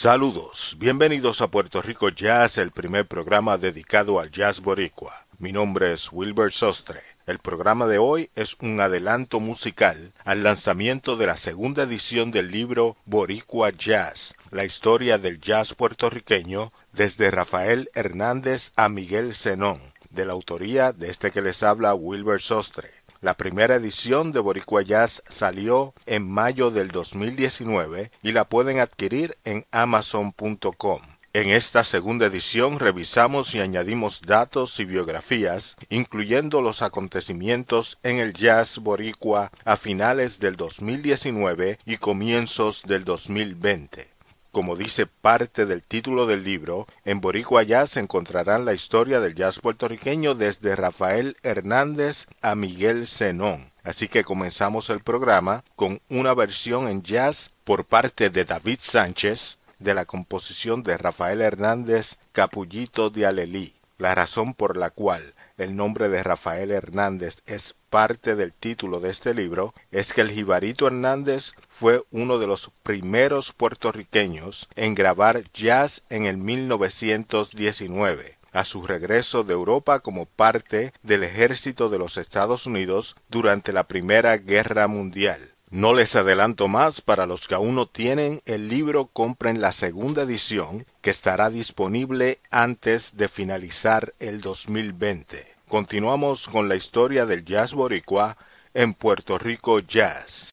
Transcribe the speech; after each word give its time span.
Saludos, 0.00 0.76
bienvenidos 0.78 1.40
a 1.40 1.48
Puerto 1.48 1.82
Rico 1.82 2.08
Jazz, 2.08 2.58
el 2.58 2.70
primer 2.70 3.06
programa 3.06 3.58
dedicado 3.58 4.20
al 4.20 4.30
jazz 4.30 4.60
boricua. 4.60 5.26
Mi 5.40 5.50
nombre 5.50 5.92
es 5.92 6.12
Wilbur 6.12 6.52
Sostre. 6.52 7.00
El 7.26 7.40
programa 7.40 7.88
de 7.88 7.98
hoy 7.98 8.30
es 8.36 8.56
un 8.60 8.80
adelanto 8.80 9.40
musical 9.40 10.12
al 10.24 10.44
lanzamiento 10.44 11.16
de 11.16 11.26
la 11.26 11.36
segunda 11.36 11.82
edición 11.82 12.30
del 12.30 12.52
libro 12.52 12.96
Boricua 13.06 13.70
Jazz, 13.70 14.36
la 14.52 14.64
historia 14.64 15.18
del 15.18 15.40
jazz 15.40 15.74
puertorriqueño 15.74 16.72
desde 16.92 17.32
Rafael 17.32 17.90
Hernández 17.92 18.70
a 18.76 18.88
Miguel 18.88 19.34
Zenón, 19.34 19.80
de 20.10 20.26
la 20.26 20.32
autoría 20.32 20.92
de 20.92 21.10
este 21.10 21.32
que 21.32 21.42
les 21.42 21.64
habla 21.64 21.96
Wilbur 21.96 22.40
Sostre. 22.40 22.97
La 23.20 23.34
primera 23.34 23.74
edición 23.74 24.30
de 24.30 24.38
Boricua 24.38 24.82
Jazz 24.82 25.24
salió 25.28 25.92
en 26.06 26.30
mayo 26.30 26.70
del 26.70 26.88
2019 26.88 28.12
y 28.22 28.30
la 28.30 28.44
pueden 28.44 28.78
adquirir 28.78 29.36
en 29.44 29.66
amazon.com. 29.72 31.00
En 31.32 31.50
esta 31.50 31.82
segunda 31.82 32.26
edición 32.26 32.78
revisamos 32.78 33.56
y 33.56 33.60
añadimos 33.60 34.22
datos 34.22 34.78
y 34.78 34.84
biografías, 34.84 35.76
incluyendo 35.90 36.62
los 36.62 36.80
acontecimientos 36.80 37.98
en 38.04 38.18
el 38.18 38.34
jazz 38.34 38.78
boricua 38.78 39.50
a 39.64 39.76
finales 39.76 40.38
del 40.38 40.54
2019 40.54 41.80
y 41.84 41.96
comienzos 41.96 42.82
del 42.86 43.04
2020. 43.04 44.17
Como 44.58 44.74
dice 44.74 45.06
parte 45.06 45.66
del 45.66 45.84
título 45.84 46.26
del 46.26 46.42
libro, 46.42 46.88
en 47.04 47.20
Boricua 47.20 47.62
Jazz 47.62 47.96
encontrarán 47.96 48.64
la 48.64 48.74
historia 48.74 49.20
del 49.20 49.36
jazz 49.36 49.60
puertorriqueño 49.60 50.34
desde 50.34 50.74
Rafael 50.74 51.36
Hernández 51.44 52.26
a 52.42 52.56
Miguel 52.56 53.06
Zenón. 53.06 53.70
Así 53.84 54.08
que 54.08 54.24
comenzamos 54.24 54.90
el 54.90 54.98
programa 54.98 55.62
con 55.76 56.00
una 56.10 56.34
versión 56.34 56.88
en 56.88 57.04
jazz 57.04 57.52
por 57.62 57.84
parte 57.84 58.30
de 58.30 58.44
David 58.44 58.80
Sánchez 58.82 59.58
de 59.78 59.94
la 59.94 60.06
composición 60.06 60.82
de 60.82 60.98
Rafael 60.98 61.40
Hernández 61.40 62.16
Capullito 62.32 63.10
de 63.10 63.26
Alelí. 63.26 63.74
La 63.96 64.16
razón 64.16 64.54
por 64.54 64.76
la 64.76 64.90
cual 64.90 65.34
el 65.58 65.76
nombre 65.76 66.08
de 66.08 66.22
Rafael 66.22 66.70
Hernández 66.70 67.42
es 67.46 67.74
parte 67.90 68.36
del 68.36 68.52
título 68.52 69.00
de 69.00 69.10
este 69.10 69.34
libro 69.34 69.74
es 69.90 70.12
que 70.12 70.20
el 70.20 70.30
Jibarito 70.30 70.86
Hernández 70.86 71.52
fue 71.68 72.04
uno 72.10 72.38
de 72.38 72.46
los 72.46 72.70
primeros 72.82 73.52
puertorriqueños 73.52 74.68
en 74.76 74.94
grabar 74.94 75.42
jazz 75.52 76.02
en 76.10 76.26
el 76.26 76.36
1919 76.36 78.38
a 78.52 78.64
su 78.64 78.86
regreso 78.86 79.44
de 79.44 79.52
Europa 79.52 80.00
como 80.00 80.26
parte 80.26 80.92
del 81.02 81.24
ejército 81.24 81.88
de 81.88 81.98
los 81.98 82.16
Estados 82.16 82.66
Unidos 82.66 83.16
durante 83.28 83.72
la 83.72 83.84
Primera 83.84 84.36
Guerra 84.38 84.88
Mundial. 84.88 85.40
No 85.70 85.92
les 85.92 86.16
adelanto 86.16 86.66
más, 86.66 87.02
para 87.02 87.26
los 87.26 87.46
que 87.46 87.54
aún 87.54 87.74
no 87.74 87.86
tienen 87.86 88.40
el 88.46 88.68
libro 88.68 89.06
compren 89.06 89.60
la 89.60 89.72
segunda 89.72 90.22
edición 90.22 90.86
que 91.02 91.10
estará 91.10 91.50
disponible 91.50 92.38
antes 92.50 93.18
de 93.18 93.28
finalizar 93.28 94.14
el 94.18 94.40
2020. 94.40 95.46
Continuamos 95.68 96.48
con 96.48 96.70
la 96.70 96.74
historia 96.74 97.26
del 97.26 97.44
jazz 97.44 97.74
boricua 97.74 98.38
en 98.72 98.94
Puerto 98.94 99.36
Rico 99.36 99.80
Jazz. 99.80 100.48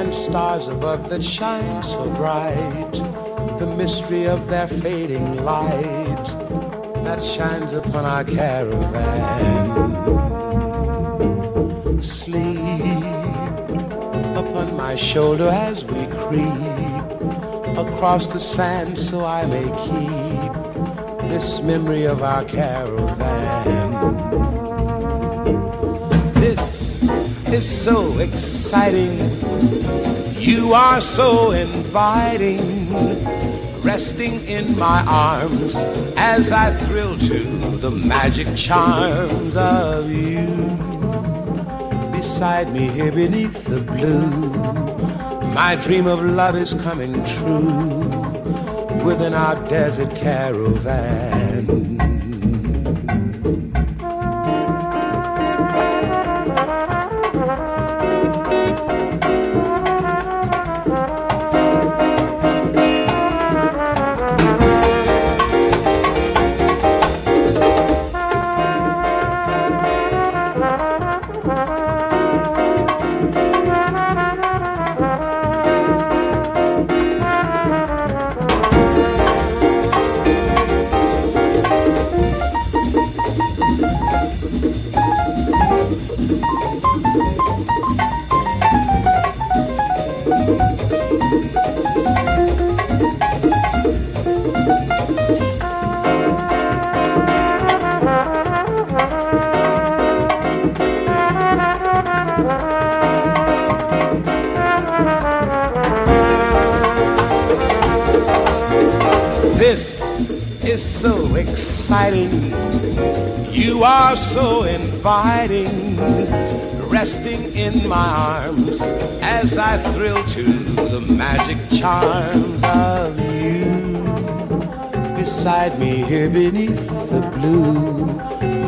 And 0.00 0.14
stars 0.14 0.66
above 0.68 1.10
that 1.10 1.22
shine 1.22 1.82
so 1.82 2.08
bright, 2.14 2.92
the 3.58 3.66
mystery 3.76 4.26
of 4.26 4.48
their 4.48 4.66
fading 4.66 5.44
light 5.44 6.24
that 7.04 7.22
shines 7.22 7.74
upon 7.74 8.06
our 8.06 8.24
caravan. 8.24 9.66
Sleep 12.00 12.56
upon 14.42 14.74
my 14.74 14.94
shoulder 14.94 15.50
as 15.52 15.84
we 15.84 16.06
creep 16.06 16.48
across 17.76 18.26
the 18.28 18.40
sand 18.40 18.98
so 18.98 19.22
I 19.26 19.44
may 19.44 19.68
keep 19.86 20.52
this 21.28 21.60
memory 21.60 22.06
of 22.06 22.22
our 22.22 22.44
caravan. 22.46 23.90
This 26.32 27.02
is 27.52 27.68
so 27.68 28.18
exciting 28.18 29.39
you 30.50 30.72
are 30.72 31.00
so 31.00 31.52
inviting, 31.52 32.58
resting 33.84 34.44
in 34.46 34.76
my 34.76 35.04
arms 35.06 35.76
as 36.16 36.50
I 36.50 36.72
thrill 36.72 37.16
to 37.16 37.38
the 37.76 37.92
magic 37.92 38.48
charms 38.56 39.56
of 39.56 40.10
you. 40.10 40.48
Beside 42.10 42.72
me 42.72 42.88
here 42.88 43.12
beneath 43.12 43.64
the 43.64 43.80
blue, 43.80 44.50
my 45.54 45.76
dream 45.76 46.08
of 46.08 46.20
love 46.20 46.56
is 46.56 46.74
coming 46.74 47.12
true 47.24 48.00
within 49.04 49.34
our 49.34 49.54
desert 49.68 50.16
caravan. 50.16 51.99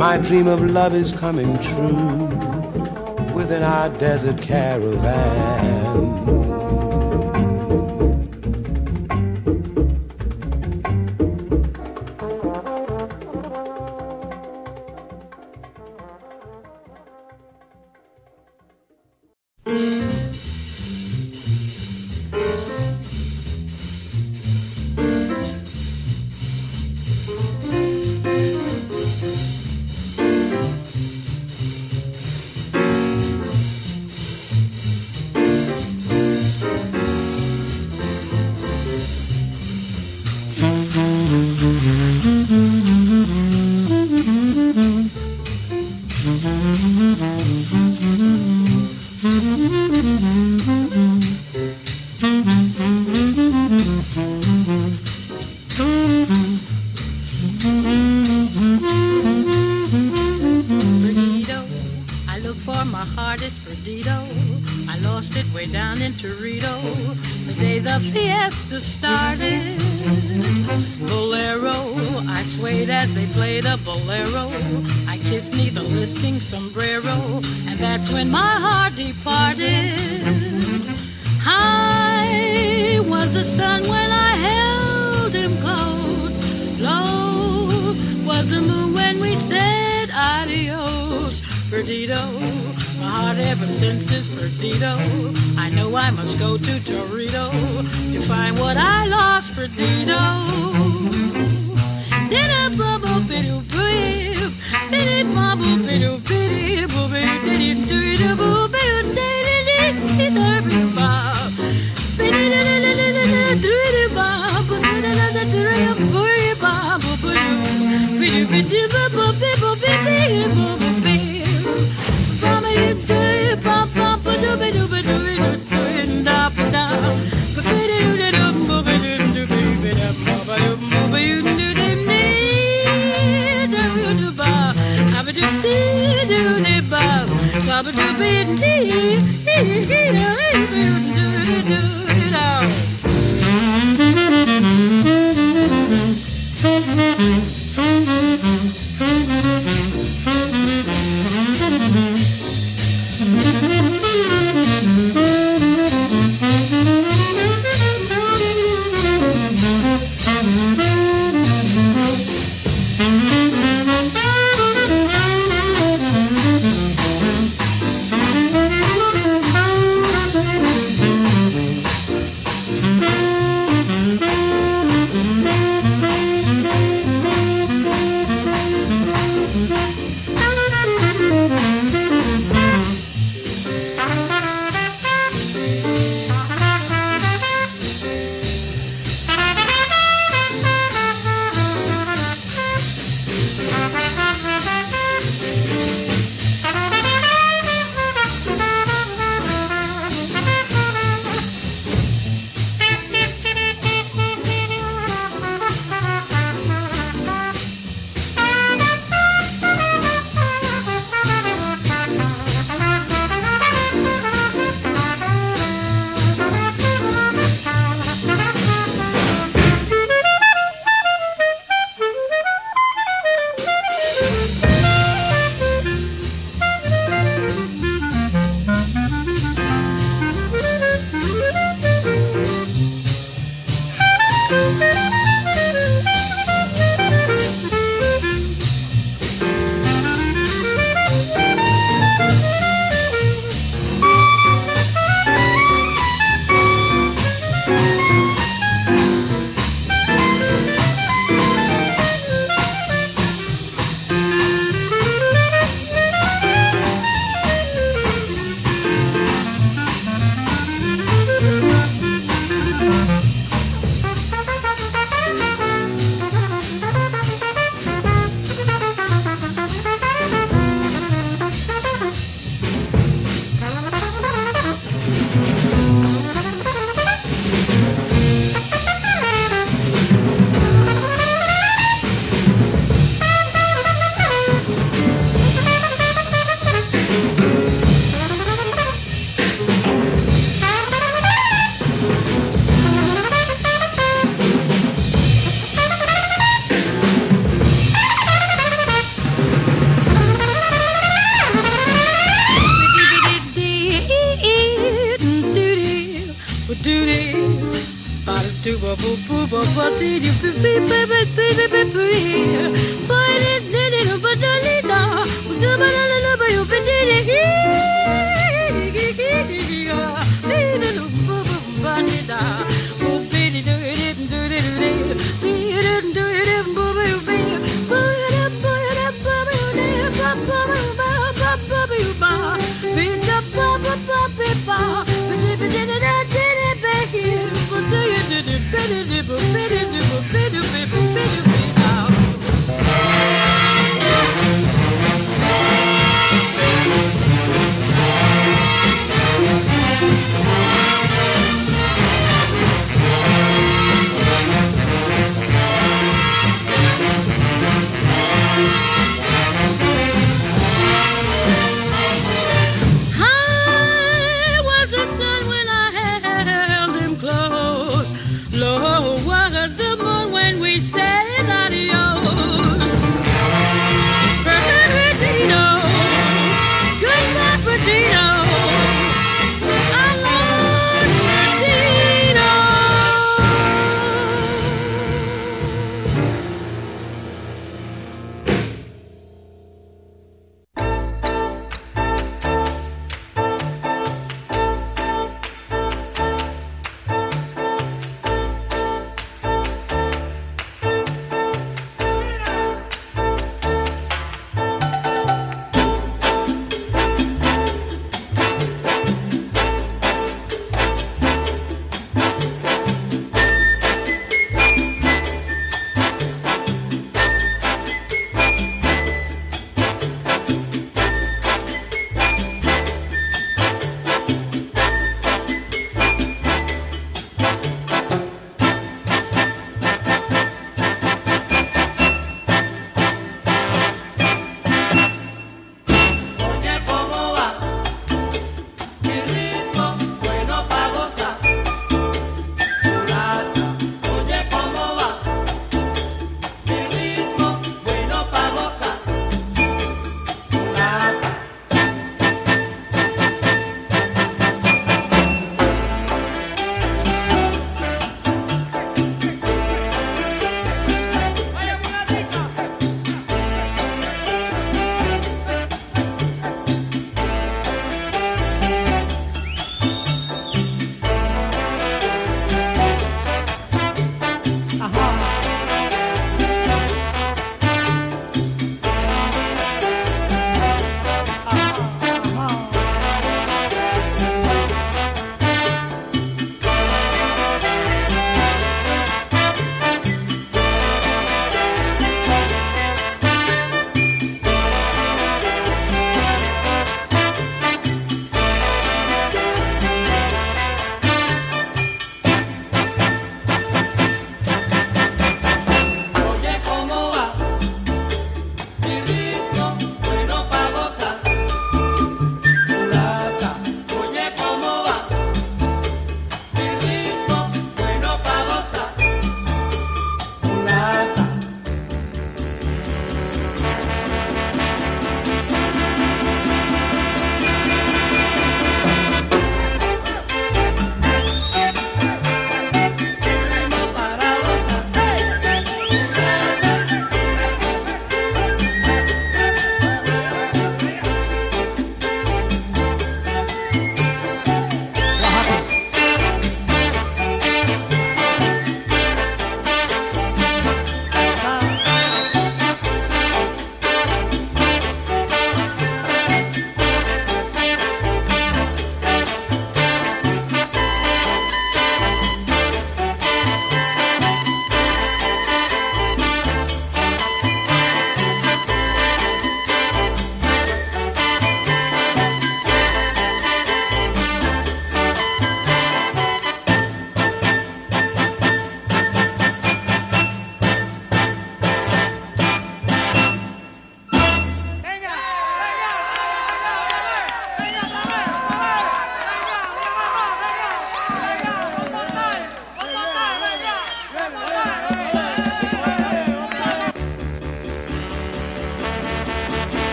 My 0.00 0.16
dream 0.16 0.46
of 0.46 0.62
love 0.62 0.94
is 0.94 1.12
coming 1.12 1.58
true 1.58 2.24
within 3.34 3.62
our 3.62 3.90
desert 3.98 4.40
caravan. 4.40 6.39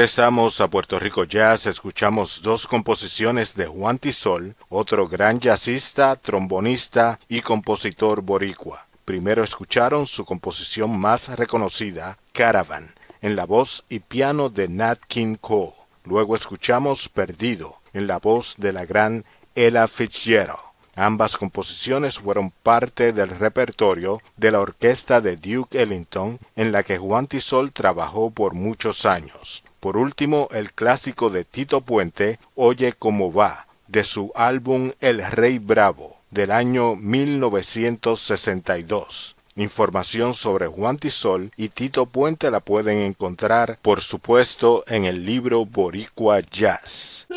Regresamos 0.00 0.62
a 0.62 0.68
Puerto 0.68 0.98
Rico 0.98 1.24
Jazz, 1.24 1.66
escuchamos 1.66 2.40
dos 2.40 2.66
composiciones 2.66 3.54
de 3.54 3.66
Juan 3.66 3.98
Tisol, 3.98 4.54
otro 4.70 5.06
gran 5.06 5.40
jazzista, 5.40 6.16
trombonista 6.16 7.20
y 7.28 7.42
compositor 7.42 8.22
boricua. 8.22 8.86
Primero 9.04 9.44
escucharon 9.44 10.06
su 10.06 10.24
composición 10.24 10.98
más 10.98 11.28
reconocida, 11.36 12.16
Caravan, 12.32 12.94
en 13.20 13.36
la 13.36 13.44
voz 13.44 13.84
y 13.90 13.98
piano 13.98 14.48
de 14.48 14.68
Nat 14.68 15.00
King 15.06 15.36
Cole. 15.38 15.74
Luego 16.06 16.34
escuchamos 16.34 17.10
Perdido, 17.10 17.76
en 17.92 18.06
la 18.06 18.16
voz 18.16 18.54
de 18.56 18.72
la 18.72 18.86
gran 18.86 19.26
Ella 19.54 19.86
Fitzgerald. 19.86 20.60
Ambas 20.96 21.36
composiciones 21.36 22.18
fueron 22.18 22.52
parte 22.62 23.12
del 23.12 23.28
repertorio 23.28 24.22
de 24.38 24.50
la 24.50 24.60
orquesta 24.60 25.20
de 25.20 25.36
Duke 25.36 25.82
Ellington, 25.82 26.38
en 26.56 26.72
la 26.72 26.84
que 26.84 26.96
Juan 26.96 27.26
Tisol 27.26 27.72
trabajó 27.72 28.30
por 28.30 28.54
muchos 28.54 29.04
años. 29.04 29.62
Por 29.80 29.96
último, 29.96 30.46
el 30.52 30.72
clásico 30.72 31.30
de 31.30 31.44
Tito 31.44 31.80
Puente, 31.80 32.38
Oye 32.54 32.92
cómo 32.92 33.32
va, 33.32 33.66
de 33.88 34.04
su 34.04 34.30
álbum 34.34 34.92
El 35.00 35.24
Rey 35.24 35.58
Bravo, 35.58 36.18
del 36.30 36.50
año 36.50 36.96
1962. 36.96 39.36
Información 39.56 40.34
sobre 40.34 40.66
Juan 40.66 40.98
Tisol 40.98 41.50
y 41.56 41.70
Tito 41.70 42.04
Puente 42.04 42.50
la 42.50 42.60
pueden 42.60 42.98
encontrar, 42.98 43.78
por 43.80 44.02
supuesto, 44.02 44.84
en 44.86 45.06
el 45.06 45.24
libro 45.24 45.64
Boricua 45.64 46.40
Jazz. 46.40 47.26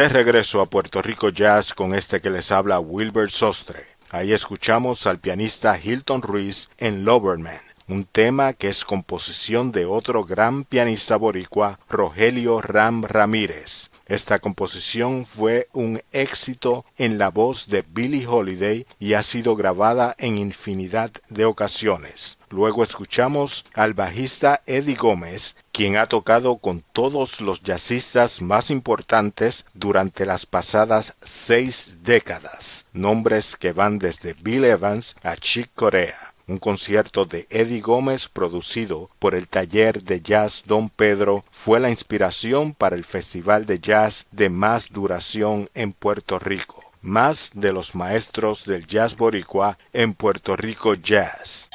De 0.00 0.08
regreso 0.08 0.62
a 0.62 0.64
Puerto 0.64 1.02
Rico 1.02 1.28
Jazz 1.28 1.74
con 1.74 1.94
este 1.94 2.22
que 2.22 2.30
les 2.30 2.52
habla 2.52 2.80
Wilbert 2.80 3.30
Sostre. 3.30 3.84
Ahí 4.08 4.32
escuchamos 4.32 5.06
al 5.06 5.18
pianista 5.18 5.78
Hilton 5.78 6.22
Ruiz 6.22 6.70
en 6.78 7.04
Loverman, 7.04 7.60
un 7.86 8.06
tema 8.06 8.54
que 8.54 8.68
es 8.68 8.86
composición 8.86 9.72
de 9.72 9.84
otro 9.84 10.24
gran 10.24 10.64
pianista 10.64 11.16
boricua, 11.16 11.78
Rogelio 11.90 12.62
Ram 12.62 13.04
Ramírez. 13.04 13.90
Esta 14.10 14.40
composición 14.40 15.24
fue 15.24 15.68
un 15.72 16.02
éxito 16.10 16.84
en 16.98 17.16
la 17.16 17.30
voz 17.30 17.68
de 17.68 17.84
Billie 17.88 18.26
Holiday 18.26 18.84
y 18.98 19.14
ha 19.14 19.22
sido 19.22 19.54
grabada 19.54 20.16
en 20.18 20.36
infinidad 20.36 21.12
de 21.28 21.44
ocasiones. 21.44 22.36
Luego 22.48 22.82
escuchamos 22.82 23.64
al 23.72 23.94
bajista 23.94 24.62
Eddie 24.66 24.96
Gómez, 24.96 25.54
quien 25.70 25.96
ha 25.96 26.08
tocado 26.08 26.56
con 26.56 26.82
todos 26.92 27.40
los 27.40 27.62
jazzistas 27.62 28.42
más 28.42 28.72
importantes 28.72 29.64
durante 29.74 30.26
las 30.26 30.44
pasadas 30.44 31.14
seis 31.22 31.98
décadas, 32.02 32.86
nombres 32.92 33.54
que 33.54 33.70
van 33.70 34.00
desde 34.00 34.32
Bill 34.32 34.64
Evans 34.64 35.14
a 35.22 35.36
Chick 35.36 35.70
Corea 35.76 36.34
un 36.50 36.58
concierto 36.58 37.26
de 37.26 37.46
Eddie 37.48 37.80
Gómez 37.80 38.28
producido 38.28 39.08
por 39.20 39.34
el 39.36 39.46
taller 39.46 40.02
de 40.02 40.20
jazz 40.20 40.64
Don 40.66 40.88
Pedro 40.88 41.44
fue 41.52 41.78
la 41.78 41.90
inspiración 41.90 42.74
para 42.74 42.96
el 42.96 43.04
festival 43.04 43.66
de 43.66 43.78
jazz 43.78 44.26
de 44.32 44.50
más 44.50 44.90
duración 44.90 45.70
en 45.74 45.92
Puerto 45.92 46.38
Rico. 46.40 46.82
Más 47.02 47.52
de 47.54 47.72
los 47.72 47.94
maestros 47.94 48.66
del 48.66 48.86
jazz 48.86 49.16
boricua 49.16 49.78
en 49.92 50.12
Puerto 50.12 50.56
Rico 50.56 50.94
Jazz. 50.94 51.70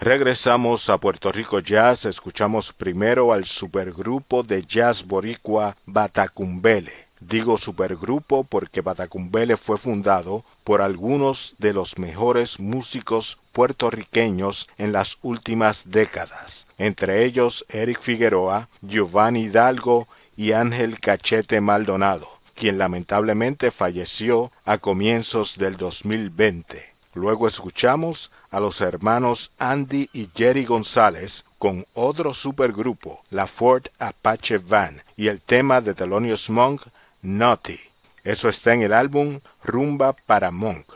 Regresamos 0.00 0.88
a 0.88 0.96
Puerto 0.96 1.30
Rico 1.30 1.60
Jazz, 1.60 2.06
escuchamos 2.06 2.72
primero 2.72 3.34
al 3.34 3.44
supergrupo 3.44 4.42
de 4.42 4.62
jazz 4.62 5.06
boricua 5.06 5.76
Batacumbele. 5.84 6.94
Digo 7.20 7.58
supergrupo 7.58 8.44
porque 8.44 8.80
Batacumbele 8.80 9.58
fue 9.58 9.76
fundado 9.76 10.42
por 10.64 10.80
algunos 10.80 11.54
de 11.58 11.74
los 11.74 11.98
mejores 11.98 12.58
músicos 12.58 13.36
puertorriqueños 13.52 14.70
en 14.78 14.92
las 14.92 15.18
últimas 15.20 15.90
décadas, 15.90 16.66
entre 16.78 17.26
ellos 17.26 17.66
Eric 17.68 18.00
Figueroa, 18.00 18.70
Giovanni 18.80 19.42
Hidalgo 19.42 20.08
y 20.34 20.52
Ángel 20.52 20.98
Cachete 20.98 21.60
Maldonado, 21.60 22.26
quien 22.54 22.78
lamentablemente 22.78 23.70
falleció 23.70 24.50
a 24.64 24.78
comienzos 24.78 25.58
del 25.58 25.76
2020. 25.76 26.89
Luego 27.14 27.48
escuchamos 27.48 28.30
a 28.50 28.60
los 28.60 28.80
hermanos 28.80 29.52
Andy 29.58 30.08
y 30.12 30.28
Jerry 30.34 30.64
González 30.64 31.44
con 31.58 31.84
otro 31.92 32.34
supergrupo, 32.34 33.24
la 33.30 33.48
Ford 33.48 33.86
Apache 33.98 34.58
Van, 34.58 35.02
y 35.16 35.26
el 35.26 35.40
tema 35.40 35.80
de 35.80 35.94
Thelonious 35.94 36.50
Monk, 36.50 36.82
Naughty. 37.22 37.80
Eso 38.22 38.48
está 38.48 38.74
en 38.74 38.82
el 38.82 38.92
álbum 38.92 39.40
Rumba 39.64 40.12
para 40.12 40.50
Monk. 40.52 40.86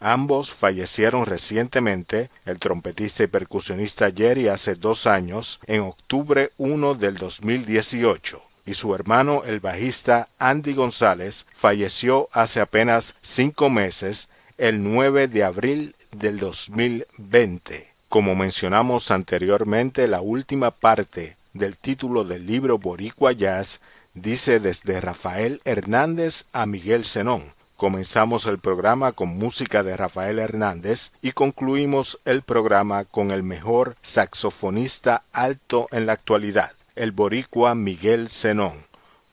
Ambos 0.00 0.52
fallecieron 0.52 1.26
recientemente, 1.26 2.30
el 2.44 2.60
trompetista 2.60 3.24
y 3.24 3.26
percusionista 3.26 4.12
Jerry 4.12 4.46
hace 4.46 4.76
dos 4.76 5.08
años, 5.08 5.58
en 5.66 5.80
octubre 5.80 6.52
1 6.56 6.94
del 6.94 7.16
2018, 7.16 8.40
y 8.64 8.74
su 8.74 8.94
hermano 8.94 9.42
el 9.44 9.58
bajista 9.58 10.28
Andy 10.38 10.74
González 10.74 11.46
falleció 11.52 12.28
hace 12.32 12.60
apenas 12.60 13.16
cinco 13.22 13.70
meses 13.70 14.28
el 14.58 14.82
9 14.82 15.28
de 15.28 15.44
abril 15.44 15.94
del 16.10 16.40
2020. 16.40 17.86
Como 18.08 18.34
mencionamos 18.34 19.12
anteriormente, 19.12 20.08
la 20.08 20.20
última 20.20 20.72
parte 20.72 21.36
del 21.54 21.76
título 21.76 22.24
del 22.24 22.44
libro 22.44 22.76
Boricua 22.76 23.30
Jazz 23.30 23.80
dice 24.14 24.58
desde 24.58 25.00
Rafael 25.00 25.60
Hernández 25.64 26.46
a 26.52 26.66
Miguel 26.66 27.04
Zenón. 27.04 27.44
Comenzamos 27.76 28.46
el 28.46 28.58
programa 28.58 29.12
con 29.12 29.28
música 29.28 29.84
de 29.84 29.96
Rafael 29.96 30.40
Hernández 30.40 31.12
y 31.22 31.30
concluimos 31.30 32.18
el 32.24 32.42
programa 32.42 33.04
con 33.04 33.30
el 33.30 33.44
mejor 33.44 33.94
saxofonista 34.02 35.22
alto 35.32 35.86
en 35.92 36.06
la 36.06 36.14
actualidad, 36.14 36.72
el 36.96 37.12
boricua 37.12 37.76
Miguel 37.76 38.28
Zenón, 38.28 38.74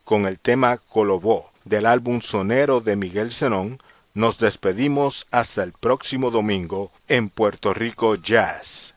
con 0.03 0.27
el 0.27 0.37
tema 0.37 0.77
Colobó 0.77 1.49
del 1.63 1.87
álbum 1.87 2.21
sonero 2.21 2.79
de 2.79 2.95
Miguel 2.95 3.31
Zenón, 3.31 3.79
nos 4.15 4.39
despedimos 4.39 5.27
hasta 5.29 5.61
el 5.61 5.73
próximo 5.73 6.31
domingo 6.31 6.91
en 7.07 7.29
Puerto 7.29 7.73
Rico 7.73 8.15
Jazz. 8.15 8.95